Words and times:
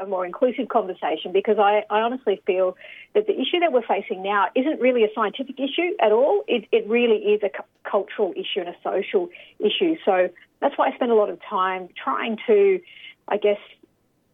a 0.00 0.06
more 0.06 0.24
inclusive 0.24 0.68
conversation 0.68 1.32
because 1.32 1.58
I, 1.58 1.84
I 1.90 2.00
honestly 2.00 2.40
feel 2.46 2.76
that 3.14 3.26
the 3.26 3.34
issue 3.34 3.60
that 3.60 3.72
we're 3.72 3.86
facing 3.86 4.22
now 4.22 4.46
isn't 4.54 4.80
really 4.80 5.04
a 5.04 5.08
scientific 5.14 5.58
issue 5.58 5.94
at 6.00 6.12
all. 6.12 6.42
It, 6.48 6.66
it 6.72 6.88
really 6.88 7.16
is 7.16 7.42
a 7.42 7.50
cultural 7.88 8.32
issue 8.32 8.60
and 8.60 8.68
a 8.68 8.76
social 8.82 9.28
issue. 9.58 9.96
So 10.04 10.30
that's 10.60 10.76
why 10.78 10.88
I 10.88 10.94
spend 10.94 11.10
a 11.10 11.14
lot 11.14 11.30
of 11.30 11.38
time 11.48 11.88
trying 12.02 12.38
to, 12.46 12.80
I 13.28 13.36
guess, 13.36 13.58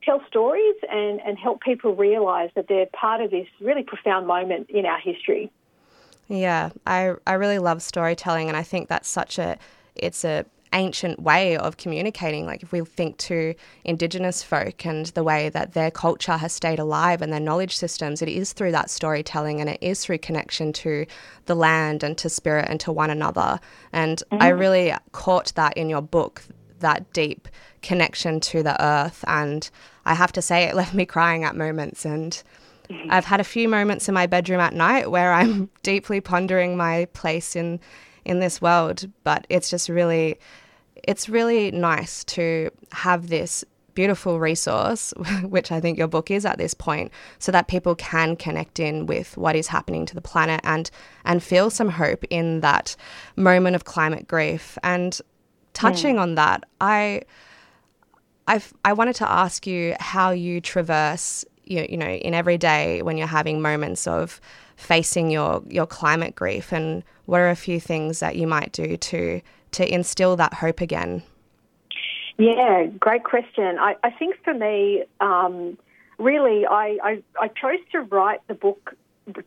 tell 0.02 0.22
stories 0.29 0.76
and, 0.90 1.21
and 1.21 1.38
help 1.38 1.61
people 1.61 1.95
realise 1.95 2.51
that 2.55 2.69
they're 2.69 2.87
part 2.87 3.21
of 3.21 3.30
this 3.30 3.48
really 3.61 3.83
profound 3.83 4.27
moment 4.27 4.71
in 4.71 4.87
our 4.87 5.01
history. 5.01 5.51
Yeah, 6.29 6.71
I, 6.87 7.14
I 7.27 7.35
really 7.35 7.59
love 7.59 7.83
storytelling, 7.83 8.48
and 8.48 8.57
I 8.57 8.62
think 8.62 8.89
that's 8.89 9.09
such 9.09 9.39
a 9.39 9.59
it's 9.95 10.25
a 10.25 10.45
ancient 10.77 11.20
way 11.20 11.56
of 11.56 11.79
communicating. 11.79 12.46
Like 12.46 12.62
if 12.62 12.70
we 12.70 12.80
think 12.82 13.16
to 13.18 13.54
Indigenous 13.84 14.42
folk 14.42 14.84
and 14.86 15.06
the 15.06 15.24
way 15.24 15.48
that 15.48 15.72
their 15.72 15.91
culture 15.91 16.36
has 16.36 16.52
stayed 16.52 16.79
alive 16.79 17.22
and 17.22 17.32
their 17.32 17.41
knowledge 17.41 17.77
systems, 17.77 18.23
it 18.23 18.28
is 18.28 18.52
through 18.52 18.73
that 18.73 18.91
storytelling 18.91 19.60
and 19.60 19.70
it 19.70 19.78
is 19.80 20.04
through 20.04 20.18
connection 20.18 20.73
to 20.74 21.06
the 21.46 21.54
land 21.54 22.02
and 22.02 22.16
to 22.18 22.28
spirit 22.28 22.68
and 22.68 22.78
to 22.80 22.92
one 22.92 23.10
another. 23.10 23.59
And 23.92 24.23
mm-hmm. 24.30 24.42
I 24.42 24.48
really 24.48 24.92
caught 25.12 25.52
that 25.54 25.77
in 25.77 25.88
your 25.88 26.02
book, 26.02 26.42
that 26.80 27.12
deep 27.12 27.48
connection 27.82 28.38
to 28.40 28.62
the 28.62 28.80
earth. 28.84 29.24
And 29.27 29.68
I 30.04 30.15
have 30.15 30.32
to 30.32 30.43
say, 30.43 30.65
it 30.65 30.77
left 30.77 30.95
me 30.95 31.06
crying 31.06 31.43
at 31.43 31.56
moments. 31.56 32.04
And. 32.04 32.40
I've 33.10 33.24
had 33.24 33.40
a 33.40 33.45
few 33.45 33.68
moments 33.68 34.06
in 34.06 34.15
my 34.15 34.29
bedroom 34.29 34.60
at 34.60 34.73
night 34.73 35.10
where 35.10 35.32
I'm 35.32 35.68
deeply 35.82 36.20
pondering 36.20 36.77
my 36.77 37.06
place 37.15 37.56
in 37.56 37.80
in 38.27 38.40
this 38.40 38.60
world. 38.60 39.09
But 39.24 39.46
it's 39.48 39.70
just 39.70 39.88
really, 39.88 40.38
it's 41.06 41.28
really 41.28 41.70
nice 41.70 42.24
to 42.24 42.70
have 42.92 43.28
this 43.28 43.65
beautiful 43.95 44.38
resource, 44.38 45.12
which 45.42 45.73
I 45.73 45.80
think 45.80 45.98
your 45.98 46.06
book 46.06 46.30
is 46.30 46.45
at 46.45 46.59
this 46.59 46.74
point, 46.74 47.10
so 47.41 47.51
that 47.51 47.66
people 47.66 47.96
can 47.96 48.37
connect 48.37 48.79
in 48.79 49.06
with 49.06 49.37
what 49.37 49.57
is 49.57 49.66
happening 49.68 50.07
to 50.07 50.15
the 50.15 50.21
planet 50.21 50.60
and 50.62 50.88
and 51.24 51.43
feel 51.43 51.71
some 51.71 51.88
hope 51.88 52.24
in 52.30 52.60
that 52.60 52.95
moment 53.34 53.74
of 53.74 53.84
climate 53.84 54.29
grief. 54.29 54.79
And 54.84 55.18
touching 55.73 56.18
on 56.18 56.37
that, 56.37 56.65
I 56.80 57.23
I've, 58.46 58.73
I 58.84 58.93
wanted 58.93 59.16
to 59.16 59.29
ask 59.29 59.66
you 59.66 59.96
how 59.99 60.30
you 60.30 60.60
traverse 60.60 61.45
you, 61.65 61.84
you 61.88 61.96
know 61.96 62.07
in 62.07 62.32
every 62.32 62.59
day 62.59 63.02
when 63.02 63.18
you're 63.18 63.27
having 63.27 63.60
moments 63.60 64.06
of 64.06 64.41
facing 64.77 65.31
your 65.31 65.62
your 65.69 65.87
climate 65.87 66.34
grief 66.34 66.72
and 66.72 67.03
what 67.25 67.41
are 67.41 67.50
a 67.50 67.56
few 67.56 67.81
things 67.81 68.21
that 68.21 68.37
you 68.37 68.47
might 68.47 68.72
do 68.72 68.97
to 68.97 69.41
to 69.77 69.94
instill 69.94 70.37
that 70.37 70.55
hope 70.55 70.81
again? 70.81 71.22
Yeah, 72.38 72.87
great 72.99 73.25
question. 73.25 73.78
I, 73.78 73.94
I 74.03 74.10
think 74.10 74.37
for 74.44 74.53
me, 74.53 75.05
um, 75.21 75.78
really, 76.19 76.66
I, 76.66 76.99
I, 77.03 77.22
I 77.41 77.49
chose 77.49 77.81
to 77.93 78.00
write 78.00 78.41
the 78.49 78.55
book 78.55 78.94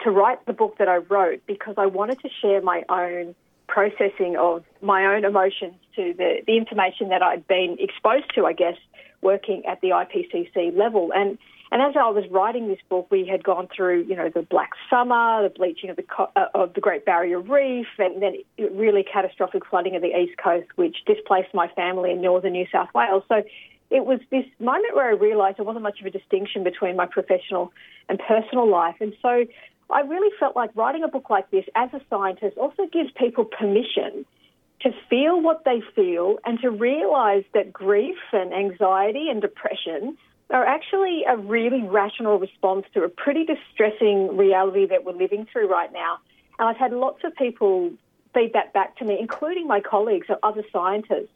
to 0.03 0.11
write 0.11 0.45
the 0.45 0.51
book 0.51 0.77
that 0.77 0.89
I 0.89 0.97
wrote 0.97 1.41
because 1.47 1.75
I 1.77 1.85
wanted 1.85 2.19
to 2.19 2.29
share 2.41 2.61
my 2.61 2.83
own 2.89 3.33
processing 3.67 4.35
of 4.37 4.65
my 4.81 5.05
own 5.05 5.23
emotions 5.23 5.75
to 5.95 6.13
the, 6.17 6.41
the 6.45 6.57
information 6.57 7.07
that 7.09 7.23
I'd 7.23 7.47
been 7.47 7.77
exposed 7.79 8.33
to, 8.35 8.45
I 8.45 8.51
guess, 8.51 8.75
working 9.21 9.63
at 9.65 9.79
the 9.79 9.89
IPCC 9.89 10.75
level. 10.75 11.11
And 11.15 11.37
and 11.71 11.81
as 11.81 11.95
I 11.95 12.09
was 12.09 12.25
writing 12.31 12.67
this 12.67 12.79
book, 12.89 13.07
we 13.11 13.27
had 13.27 13.43
gone 13.43 13.67
through, 13.75 14.05
you 14.07 14.15
know, 14.15 14.29
the 14.29 14.41
Black 14.41 14.71
Summer, 14.89 15.43
the 15.43 15.49
bleaching 15.49 15.91
of 15.91 15.97
the 15.97 16.05
uh, 16.17 16.47
of 16.55 16.73
the 16.73 16.81
Great 16.81 17.05
Barrier 17.05 17.39
Reef, 17.39 17.87
and 17.99 18.21
then 18.21 18.37
really 18.57 19.03
catastrophic 19.03 19.65
flooding 19.67 19.95
of 19.95 20.01
the 20.01 20.17
East 20.17 20.37
Coast, 20.43 20.67
which 20.75 20.97
displaced 21.05 21.53
my 21.53 21.67
family 21.69 22.11
in 22.11 22.21
northern 22.21 22.53
New 22.53 22.65
South 22.71 22.89
Wales. 22.95 23.23
So 23.27 23.43
it 23.91 24.05
was 24.05 24.19
this 24.31 24.45
moment 24.59 24.95
where 24.95 25.09
I 25.09 25.13
realised 25.13 25.57
there 25.57 25.65
wasn't 25.65 25.83
much 25.83 25.99
of 25.99 26.07
a 26.07 26.11
distinction 26.11 26.63
between 26.63 26.95
my 26.95 27.05
professional 27.05 27.71
and 28.07 28.19
personal 28.19 28.67
life, 28.67 28.95
and 28.99 29.13
so 29.21 29.45
I 29.91 30.01
really 30.01 30.35
felt 30.39 30.55
like 30.55 30.75
writing 30.75 31.03
a 31.03 31.07
book 31.07 31.29
like 31.29 31.51
this 31.51 31.65
as 31.75 31.89
a 31.93 32.01
scientist 32.09 32.57
also 32.57 32.87
gives 32.91 33.11
people 33.11 33.45
permission 33.45 34.25
to 34.81 34.91
feel 35.09 35.41
what 35.41 35.65
they 35.65 35.81
feel 35.95 36.37
and 36.45 36.59
to 36.61 36.71
realise 36.71 37.43
that 37.53 37.73
grief 37.73 38.17
and 38.31 38.53
anxiety 38.53 39.27
and 39.29 39.41
depression 39.41 40.17
are 40.49 40.65
actually 40.65 41.23
a 41.27 41.37
really 41.37 41.83
rational 41.83 42.39
response 42.39 42.85
to 42.93 43.03
a 43.03 43.09
pretty 43.09 43.45
distressing 43.45 44.35
reality 44.35 44.87
that 44.87 45.05
we're 45.05 45.13
living 45.13 45.45
through 45.51 45.69
right 45.69 45.91
now. 45.93 46.17
And 46.57 46.67
I've 46.67 46.77
had 46.77 46.91
lots 46.91 47.23
of 47.23 47.35
people 47.35 47.91
feed 48.33 48.53
that 48.53 48.73
back 48.73 48.97
to 48.97 49.05
me, 49.05 49.17
including 49.19 49.67
my 49.67 49.79
colleagues 49.79 50.27
or 50.29 50.37
other 50.43 50.63
scientists 50.71 51.29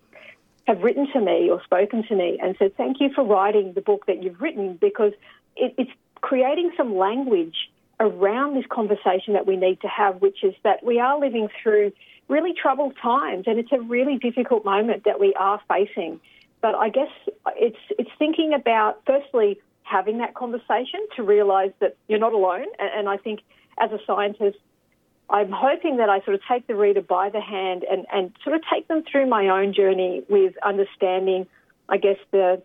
have 0.66 0.82
written 0.82 1.08
to 1.12 1.20
me 1.20 1.50
or 1.50 1.62
spoken 1.64 2.04
to 2.08 2.16
me 2.16 2.40
and 2.42 2.56
said, 2.58 2.76
Thank 2.76 3.00
you 3.00 3.10
for 3.14 3.24
writing 3.24 3.74
the 3.74 3.82
book 3.82 4.06
that 4.08 4.24
you've 4.24 4.42
written 4.42 4.78
because 4.80 5.12
it, 5.56 5.76
it's 5.78 5.92
creating 6.22 6.72
some 6.78 6.98
language 6.98 7.70
around 8.00 8.56
this 8.56 8.66
conversation 8.70 9.34
that 9.34 9.46
we 9.46 9.56
need 9.56 9.80
to 9.82 9.88
have, 9.88 10.22
which 10.22 10.44
is 10.44 10.54
that 10.64 10.84
we 10.84 11.00
are 11.00 11.20
living 11.20 11.50
through 11.62 11.92
really 12.30 12.54
troubled 12.54 12.96
times 13.02 13.44
and 13.48 13.60
it's 13.60 13.72
a 13.72 13.82
really 13.82 14.18
difficult 14.18 14.64
moment 14.66 15.04
that 15.04 15.20
we 15.20 15.34
are 15.36 15.62
facing. 15.68 16.20
But 16.64 16.76
I 16.76 16.88
guess 16.88 17.12
it's 17.58 17.84
it's 18.00 18.10
thinking 18.18 18.54
about 18.54 19.02
firstly 19.06 19.60
having 19.84 20.20
that 20.20 20.34
conversation 20.34 21.02
to 21.18 21.22
realise 21.22 21.74
that 21.82 21.98
you're 22.08 22.20
not 22.28 22.32
alone. 22.32 22.68
And, 22.80 23.10
I 23.10 23.18
think 23.18 23.42
as 23.78 23.92
a 23.92 24.00
scientist, 24.08 24.58
I'm 25.30 25.52
hoping 25.52 25.98
that 25.98 26.10
I 26.10 26.22
sort 26.22 26.36
of 26.36 26.42
take 26.50 26.66
the 26.68 26.76
reader 26.76 27.02
by 27.02 27.30
the 27.30 27.42
hand 27.42 27.84
and, 27.92 28.06
and 28.14 28.32
sort 28.46 28.56
of 28.56 28.62
take 28.74 28.88
them 28.88 29.04
through 29.04 29.28
my 29.28 29.50
own 29.50 29.74
journey 29.74 30.24
with 30.30 30.54
understanding, 30.66 31.48
I 31.90 31.98
guess, 31.98 32.18
the 32.32 32.62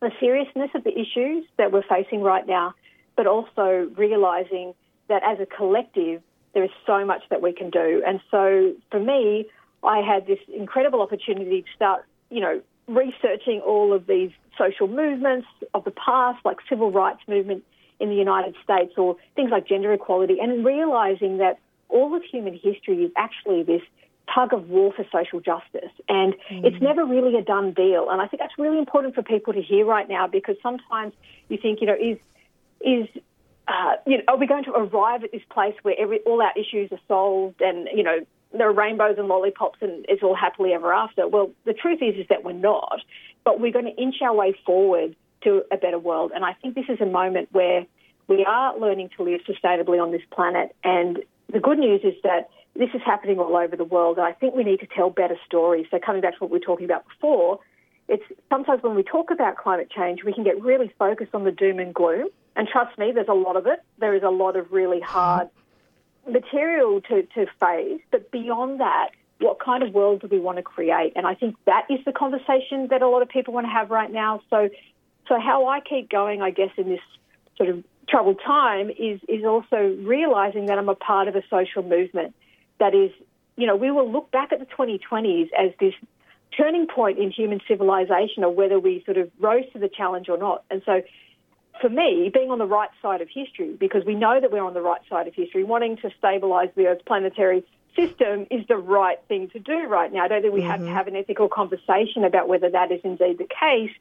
the 0.00 0.10
seriousness 0.18 0.70
of 0.74 0.82
the 0.84 0.98
issues 0.98 1.44
that 1.58 1.72
we're 1.72 1.82
facing 1.82 2.22
right 2.22 2.46
now, 2.46 2.74
but 3.16 3.26
also 3.26 3.90
realising 3.96 4.74
that 5.08 5.22
as 5.24 5.40
a 5.40 5.46
collective, 5.46 6.22
there 6.54 6.64
is 6.64 6.70
so 6.86 7.04
much 7.04 7.22
that 7.28 7.42
we 7.42 7.52
can 7.52 7.68
do. 7.68 8.02
And 8.06 8.20
so 8.30 8.72
for 8.90 9.00
me, 9.00 9.46
I 9.82 9.98
had 10.00 10.26
this 10.26 10.38
incredible 10.54 11.02
opportunity 11.02 11.62
to 11.62 11.68
start, 11.74 12.06
you 12.30 12.40
know, 12.40 12.62
researching 12.88 13.60
all 13.60 13.92
of 13.92 14.06
these 14.06 14.30
social 14.58 14.88
movements 14.88 15.46
of 15.74 15.84
the 15.84 15.90
past, 15.90 16.44
like 16.44 16.58
civil 16.68 16.90
rights 16.90 17.20
movement 17.28 17.64
in 17.98 18.08
the 18.08 18.14
United 18.14 18.54
States, 18.62 18.92
or 18.96 19.16
things 19.34 19.50
like 19.50 19.66
gender 19.66 19.92
equality, 19.92 20.38
and 20.40 20.64
realizing 20.64 21.38
that 21.38 21.58
all 21.88 22.14
of 22.14 22.22
human 22.22 22.54
history 22.54 23.04
is 23.04 23.12
actually 23.16 23.62
this 23.62 23.82
tug 24.34 24.52
of 24.52 24.68
war 24.68 24.92
for 24.92 25.04
social 25.12 25.40
justice. 25.40 25.92
And 26.08 26.34
mm. 26.50 26.64
it's 26.64 26.80
never 26.82 27.04
really 27.04 27.38
a 27.38 27.42
done 27.42 27.72
deal. 27.72 28.08
And 28.10 28.20
I 28.20 28.26
think 28.26 28.40
that's 28.40 28.58
really 28.58 28.78
important 28.78 29.14
for 29.14 29.22
people 29.22 29.52
to 29.52 29.62
hear 29.62 29.84
right 29.84 30.08
now 30.08 30.26
because 30.26 30.56
sometimes 30.62 31.12
you 31.48 31.58
think, 31.58 31.80
you 31.80 31.86
know, 31.86 31.96
is 32.00 32.18
is 32.80 33.08
uh, 33.68 33.96
you 34.06 34.18
know, 34.18 34.24
are 34.28 34.36
we 34.36 34.46
going 34.46 34.64
to 34.64 34.72
arrive 34.72 35.24
at 35.24 35.32
this 35.32 35.42
place 35.50 35.74
where 35.82 35.94
every 35.98 36.20
all 36.20 36.40
our 36.40 36.52
issues 36.56 36.92
are 36.92 37.00
solved 37.08 37.60
and 37.60 37.88
you 37.94 38.02
know 38.02 38.24
there 38.60 38.68
are 38.68 38.74
rainbows 38.74 39.16
and 39.18 39.28
lollipops 39.28 39.78
and 39.80 40.04
it's 40.08 40.22
all 40.22 40.34
happily 40.34 40.72
ever 40.72 40.92
after. 40.92 41.26
Well, 41.28 41.50
the 41.64 41.72
truth 41.72 42.00
is 42.02 42.16
is 42.16 42.26
that 42.28 42.44
we're 42.44 42.52
not, 42.52 43.00
but 43.44 43.60
we're 43.60 43.72
going 43.72 43.86
to 43.86 44.02
inch 44.02 44.16
our 44.22 44.34
way 44.34 44.54
forward 44.64 45.16
to 45.44 45.62
a 45.70 45.76
better 45.76 45.98
world. 45.98 46.32
And 46.34 46.44
I 46.44 46.52
think 46.54 46.74
this 46.74 46.86
is 46.88 47.00
a 47.00 47.06
moment 47.06 47.48
where 47.52 47.86
we 48.28 48.44
are 48.44 48.78
learning 48.78 49.10
to 49.16 49.22
live 49.22 49.40
sustainably 49.48 50.02
on 50.02 50.10
this 50.10 50.22
planet. 50.30 50.74
And 50.82 51.20
the 51.52 51.60
good 51.60 51.78
news 51.78 52.00
is 52.02 52.14
that 52.22 52.50
this 52.74 52.90
is 52.94 53.00
happening 53.04 53.38
all 53.38 53.56
over 53.56 53.76
the 53.76 53.84
world. 53.84 54.18
And 54.18 54.26
I 54.26 54.32
think 54.32 54.54
we 54.54 54.64
need 54.64 54.80
to 54.80 54.86
tell 54.86 55.10
better 55.10 55.36
stories. 55.46 55.86
So 55.90 55.98
coming 55.98 56.20
back 56.20 56.34
to 56.34 56.38
what 56.40 56.50
we 56.50 56.58
were 56.58 56.64
talking 56.64 56.84
about 56.84 57.06
before, 57.08 57.60
it's 58.08 58.24
sometimes 58.48 58.82
when 58.82 58.94
we 58.94 59.02
talk 59.02 59.30
about 59.30 59.56
climate 59.56 59.90
change, 59.90 60.24
we 60.24 60.32
can 60.32 60.44
get 60.44 60.60
really 60.62 60.92
focused 60.98 61.34
on 61.34 61.44
the 61.44 61.52
doom 61.52 61.78
and 61.78 61.94
gloom. 61.94 62.28
And 62.54 62.68
trust 62.68 62.98
me, 62.98 63.12
there's 63.12 63.28
a 63.28 63.34
lot 63.34 63.56
of 63.56 63.66
it. 63.66 63.80
There 63.98 64.14
is 64.14 64.22
a 64.22 64.30
lot 64.30 64.56
of 64.56 64.72
really 64.72 65.00
hard 65.00 65.48
material 66.26 67.00
to, 67.02 67.22
to 67.34 67.46
face, 67.60 68.00
but 68.10 68.30
beyond 68.30 68.80
that, 68.80 69.10
what 69.40 69.58
kind 69.60 69.82
of 69.82 69.92
world 69.92 70.22
do 70.22 70.28
we 70.28 70.38
want 70.38 70.56
to 70.56 70.62
create? 70.62 71.12
And 71.14 71.26
I 71.26 71.34
think 71.34 71.56
that 71.66 71.86
is 71.90 71.98
the 72.04 72.12
conversation 72.12 72.88
that 72.88 73.02
a 73.02 73.08
lot 73.08 73.22
of 73.22 73.28
people 73.28 73.52
want 73.52 73.66
to 73.66 73.70
have 73.70 73.90
right 73.90 74.10
now. 74.10 74.40
So, 74.50 74.70
so 75.28 75.38
how 75.38 75.66
I 75.68 75.80
keep 75.80 76.08
going, 76.08 76.40
I 76.42 76.50
guess, 76.50 76.70
in 76.76 76.88
this 76.88 77.00
sort 77.56 77.68
of 77.68 77.84
troubled 78.08 78.40
time 78.44 78.90
is 78.90 79.20
is 79.28 79.44
also 79.44 79.96
realizing 80.02 80.66
that 80.66 80.78
I'm 80.78 80.88
a 80.88 80.94
part 80.94 81.28
of 81.28 81.34
a 81.36 81.42
social 81.50 81.82
movement 81.82 82.34
that 82.78 82.94
is, 82.94 83.10
you 83.56 83.66
know, 83.66 83.76
we 83.76 83.90
will 83.90 84.10
look 84.10 84.30
back 84.30 84.52
at 84.52 84.60
the 84.60 84.66
2020s 84.66 85.48
as 85.58 85.72
this 85.80 85.94
turning 86.56 86.86
point 86.86 87.18
in 87.18 87.30
human 87.30 87.60
civilization, 87.68 88.44
or 88.44 88.50
whether 88.50 88.78
we 88.78 89.02
sort 89.04 89.18
of 89.18 89.30
rose 89.38 89.64
to 89.72 89.78
the 89.78 89.88
challenge 89.88 90.28
or 90.28 90.38
not. 90.38 90.64
And 90.70 90.82
so, 90.86 91.02
for 91.80 91.88
me, 91.88 92.30
being 92.32 92.50
on 92.50 92.58
the 92.58 92.66
right 92.66 92.90
side 93.02 93.20
of 93.20 93.28
history, 93.28 93.76
because 93.78 94.04
we 94.04 94.14
know 94.14 94.40
that 94.40 94.50
we're 94.50 94.64
on 94.64 94.74
the 94.74 94.82
right 94.82 95.00
side 95.08 95.28
of 95.28 95.34
history, 95.34 95.64
wanting 95.64 95.96
to 95.98 96.10
stabilise 96.22 96.72
the 96.74 96.86
Earth's 96.86 97.02
planetary 97.06 97.64
system 97.94 98.46
is 98.50 98.66
the 98.68 98.76
right 98.76 99.18
thing 99.28 99.48
to 99.50 99.58
do 99.58 99.86
right 99.86 100.12
now. 100.12 100.24
I 100.24 100.28
don't 100.28 100.42
think 100.42 100.52
we 100.52 100.60
mm-hmm. 100.60 100.70
have 100.70 100.80
to 100.80 100.86
mm-hmm. 100.86 100.94
have 100.94 101.08
an 101.08 101.16
ethical 101.16 101.48
conversation 101.48 102.24
about 102.24 102.48
whether 102.48 102.70
that 102.70 102.92
is 102.92 103.00
indeed 103.04 103.38
the 103.38 103.48
case. 103.48 103.92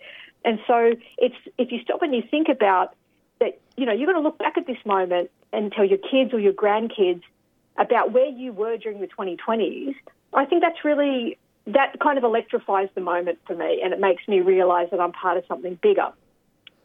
And 0.43 0.59
so, 0.67 0.93
it's 1.17 1.35
if 1.57 1.71
you 1.71 1.79
stop 1.81 2.01
and 2.01 2.13
you 2.13 2.23
think 2.29 2.49
about 2.49 2.95
that, 3.39 3.59
you 3.77 3.85
know, 3.85 3.93
you're 3.93 4.05
going 4.05 4.21
to 4.21 4.27
look 4.27 4.37
back 4.37 4.57
at 4.57 4.67
this 4.67 4.77
moment 4.85 5.31
and 5.51 5.71
tell 5.71 5.85
your 5.85 5.97
kids 5.97 6.33
or 6.33 6.39
your 6.39 6.53
grandkids 6.53 7.23
about 7.77 8.11
where 8.11 8.27
you 8.27 8.53
were 8.53 8.77
during 8.77 9.01
the 9.01 9.07
2020s. 9.07 9.95
I 10.33 10.45
think 10.45 10.61
that's 10.61 10.83
really 10.83 11.37
that 11.67 11.99
kind 11.99 12.17
of 12.17 12.23
electrifies 12.23 12.89
the 12.93 13.01
moment 13.01 13.39
for 13.47 13.55
me, 13.55 13.81
and 13.83 13.93
it 13.93 13.99
makes 13.99 14.27
me 14.27 14.41
realise 14.41 14.89
that 14.91 14.99
I'm 14.99 15.13
part 15.13 15.37
of 15.37 15.45
something 15.47 15.79
bigger. 15.81 16.11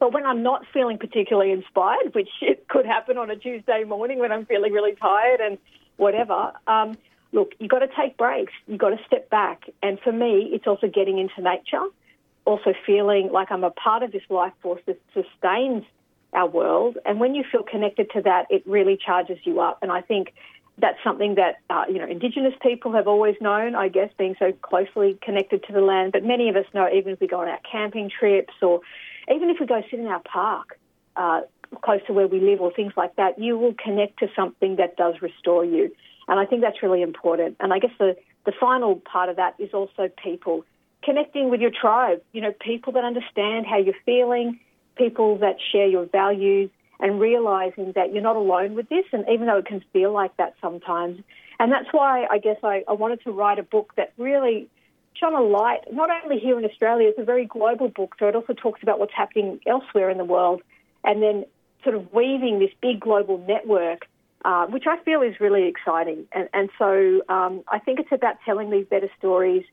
But 0.01 0.15
when 0.15 0.25
I'm 0.27 0.43
not 0.43 0.65
feeling 0.73 0.99
particularly 0.99 1.53
inspired, 1.53 2.15
which 2.15 2.31
it 2.41 2.67
could 2.69 2.87
happen 2.87 3.19
on 3.19 3.31
a 3.31 3.37
Tuesday 3.37 3.85
morning 3.85 4.19
when 4.19 4.33
I'm 4.33 4.47
feeling 4.47 4.73
really 4.73 4.97
tired 4.97 5.41
and 5.41 5.59
whatever, 5.99 6.53
um, 6.67 6.97
look, 7.33 7.53
you've 7.61 7.71
got 7.71 7.81
to 7.81 7.89
take 7.89 8.17
breaks. 8.17 8.53
You've 8.67 8.81
got 8.81 8.91
to 8.91 8.99
step 9.07 9.31
back. 9.31 9.65
And 9.83 10.01
for 10.01 10.11
me, 10.11 10.51
it's 10.53 10.67
also 10.67 10.89
getting 10.89 11.19
into 11.19 11.41
nature, 11.43 11.85
also 12.47 12.75
feeling 12.85 13.31
like 13.31 13.53
I'm 13.53 13.63
a 13.63 13.71
part 13.71 14.03
of 14.03 14.11
this 14.11 14.23
life 14.31 14.55
force 14.63 14.81
that 14.87 15.01
sustains 15.15 15.85
our 16.33 16.49
world. 16.49 16.97
And 17.05 17.21
when 17.21 17.35
you 17.35 17.45
feel 17.51 17.63
connected 17.63 18.11
to 18.13 18.23
that, 18.23 18.47
it 18.51 18.67
really 18.67 18.97
charges 18.97 19.39
you 19.45 19.61
up. 19.61 19.79
And 19.83 19.93
I 19.93 20.01
think 20.01 20.33
that's 20.79 20.99
something 21.05 21.35
that 21.35 21.57
uh, 21.69 21.85
you 21.91 21.99
know 21.99 22.07
Indigenous 22.07 22.55
people 22.63 22.93
have 22.93 23.07
always 23.07 23.35
known. 23.39 23.75
I 23.75 23.89
guess 23.89 24.09
being 24.17 24.35
so 24.39 24.53
closely 24.63 25.19
connected 25.21 25.63
to 25.65 25.75
the 25.75 25.83
land, 25.83 26.13
but 26.13 26.25
many 26.25 26.49
of 26.49 26.57
us 26.57 26.65
know 26.73 26.89
even 26.89 27.13
if 27.13 27.21
we 27.21 27.27
go 27.27 27.41
on 27.41 27.49
our 27.49 27.61
camping 27.71 28.09
trips 28.09 28.55
or 28.63 28.81
even 29.35 29.51
if 29.51 29.59
we 29.61 29.67
go 29.67 29.83
sit 29.91 30.01
in 30.01 30.07
our 30.07 30.21
park 30.21 30.79
uh, 31.17 31.43
close 31.83 32.01
to 32.07 32.13
where 32.13 32.27
we 32.27 32.41
live 32.41 32.61
or 32.61 32.73
things 32.73 32.93
like 32.97 33.17
that, 33.17 33.39
you 33.39 33.57
will 33.59 33.75
connect 33.75 34.19
to 34.21 34.29
something 34.35 34.77
that 34.77 34.97
does 34.97 35.15
restore 35.23 35.65
you. 35.65 35.95
And 36.29 36.39
I 36.39 36.47
think 36.47 36.63
that's 36.63 36.83
really 36.83 37.03
important. 37.03 37.57
And 37.61 37.73
I 37.73 37.79
guess 37.79 37.93
the, 37.99 38.17
the 38.47 38.53
final 38.59 38.97
part 38.97 39.29
of 39.29 39.37
that 39.37 39.55
is 39.59 39.71
also 39.73 40.09
people 40.23 40.65
connecting 41.03 41.51
with 41.51 41.61
your 41.61 41.71
tribe, 41.71 42.23
you 42.33 42.41
know, 42.41 42.53
people 42.61 42.93
that 42.93 43.05
understand 43.05 43.67
how 43.67 43.79
you're 43.79 43.95
feeling, 44.05 44.61
people 44.97 45.39
that 45.39 45.57
share 45.73 45.87
your 45.87 46.07
values, 46.07 46.71
and 47.01 47.19
realizing 47.19 47.93
that 47.95 48.13
you're 48.13 48.23
not 48.23 48.37
alone 48.37 48.75
with 48.75 48.89
this. 48.89 49.05
And 49.13 49.25
even 49.33 49.47
though 49.47 49.59
it 49.59 49.67
can 49.67 49.83
feel 49.93 50.13
like 50.13 50.37
that 50.37 50.55
sometimes, 50.61 51.21
and 51.59 51.73
that's 51.73 51.89
why 51.93 52.27
I 52.31 52.39
guess 52.39 52.59
I, 52.63 52.85
I 52.89 52.93
wanted 52.93 53.23
to 53.25 53.33
write 53.33 53.59
a 53.59 53.63
book 53.63 53.93
that 53.97 54.13
really 54.19 54.69
shone 55.15 55.35
a 55.35 55.43
light, 55.43 55.81
not 55.93 56.09
only 56.23 56.39
here 56.39 56.59
in 56.59 56.65
Australia, 56.65 57.09
it's 57.09 57.19
a 57.19 57.25
very 57.25 57.47
global 57.47 57.89
book, 57.89 58.17
so 58.19 58.29
it 58.29 58.35
also 58.37 58.53
talks 58.53 58.83
about 58.83 58.99
what's 58.99 59.15
happening 59.15 59.61
elsewhere 59.67 60.11
in 60.11 60.19
the 60.19 60.25
world, 60.25 60.63
and 61.05 61.23
then 61.23 61.45
sort 61.85 61.95
of 61.95 62.13
weaving 62.13 62.59
this 62.59 62.71
big 62.81 63.01
global 63.01 63.39
network, 63.47 64.07
uh, 64.45 64.67
which 64.67 64.85
I 64.87 64.99
feel 64.99 65.23
is 65.23 65.41
really 65.41 65.67
exciting. 65.69 66.27
And, 66.33 66.49
and 66.53 66.71
so 66.79 67.23
um, 67.29 67.63
I 67.69 67.79
think 67.79 68.01
it's 68.01 68.13
about 68.13 68.37
telling 68.45 68.71
these 68.71 68.87
better 68.87 69.11
stories, 69.19 69.65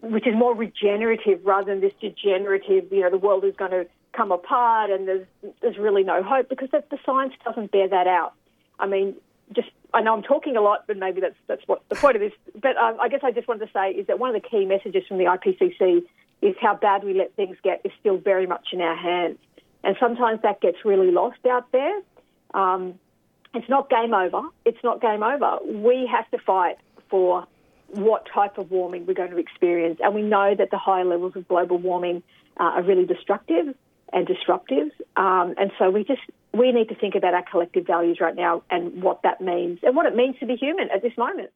which 0.00 0.26
is 0.26 0.34
more 0.34 0.54
regenerative 0.54 1.40
rather 1.44 1.72
than 1.72 1.80
this 1.80 1.92
degenerative, 2.00 2.92
you 2.92 3.00
know, 3.00 3.10
the 3.10 3.18
world 3.18 3.44
is 3.44 3.54
going 3.56 3.72
to 3.72 3.86
come 4.12 4.32
apart 4.32 4.90
and 4.90 5.06
there's, 5.06 5.26
there's 5.60 5.76
really 5.76 6.02
no 6.02 6.22
hope 6.22 6.48
because 6.48 6.70
the 6.70 6.98
science 7.04 7.34
doesn't 7.44 7.70
bear 7.70 7.88
that 7.88 8.06
out. 8.06 8.32
I 8.78 8.86
mean, 8.86 9.16
just 9.52 9.68
I 9.96 10.02
know 10.02 10.12
I'm 10.12 10.22
talking 10.22 10.58
a 10.58 10.60
lot, 10.60 10.84
but 10.86 10.98
maybe 10.98 11.22
that's 11.22 11.38
that's 11.46 11.62
what 11.66 11.82
the 11.88 11.94
point 11.94 12.16
of 12.16 12.20
this. 12.20 12.32
But 12.60 12.76
um, 12.76 12.98
I 13.00 13.08
guess 13.08 13.20
I 13.22 13.32
just 13.32 13.48
wanted 13.48 13.64
to 13.64 13.72
say 13.72 13.92
is 13.92 14.06
that 14.08 14.18
one 14.18 14.34
of 14.34 14.40
the 14.40 14.46
key 14.46 14.66
messages 14.66 15.04
from 15.08 15.16
the 15.16 15.24
IPCC 15.24 16.02
is 16.42 16.54
how 16.60 16.76
bad 16.76 17.02
we 17.02 17.14
let 17.14 17.34
things 17.34 17.56
get 17.64 17.80
is 17.82 17.92
still 17.98 18.18
very 18.18 18.46
much 18.46 18.68
in 18.74 18.82
our 18.82 18.94
hands, 18.94 19.38
and 19.82 19.96
sometimes 19.98 20.42
that 20.42 20.60
gets 20.60 20.84
really 20.84 21.10
lost 21.10 21.38
out 21.46 21.72
there. 21.72 22.02
Um, 22.52 22.98
it's 23.54 23.70
not 23.70 23.88
game 23.88 24.12
over. 24.12 24.42
It's 24.66 24.84
not 24.84 25.00
game 25.00 25.22
over. 25.22 25.60
We 25.64 26.06
have 26.12 26.30
to 26.30 26.38
fight 26.44 26.76
for 27.08 27.46
what 27.88 28.26
type 28.34 28.58
of 28.58 28.70
warming 28.70 29.06
we're 29.06 29.14
going 29.14 29.30
to 29.30 29.38
experience, 29.38 29.98
and 30.04 30.14
we 30.14 30.20
know 30.20 30.54
that 30.54 30.70
the 30.70 30.78
higher 30.78 31.06
levels 31.06 31.36
of 31.36 31.48
global 31.48 31.78
warming 31.78 32.22
uh, 32.60 32.64
are 32.64 32.82
really 32.82 33.06
destructive 33.06 33.74
and 34.12 34.26
disruptive. 34.26 34.88
Um, 35.16 35.54
and 35.58 35.70
so 35.78 35.90
we 35.90 36.04
just 36.04 36.22
we 36.52 36.72
need 36.72 36.88
to 36.88 36.94
think 36.94 37.14
about 37.14 37.34
our 37.34 37.44
collective 37.50 37.86
values 37.86 38.18
right 38.20 38.34
now 38.34 38.62
and 38.70 39.02
what 39.02 39.22
that 39.22 39.40
means 39.40 39.80
and 39.82 39.94
what 39.94 40.06
it 40.06 40.14
means 40.14 40.36
to 40.40 40.46
be 40.46 40.56
human 40.56 40.88
at 40.94 41.02
this 41.02 41.16
moment. 41.18 41.50